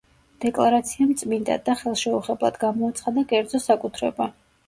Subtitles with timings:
[0.43, 4.31] დეკლარაციამ წმინდად და ხელშეუხებლად გამოაცხადა კერძო საკუთრება.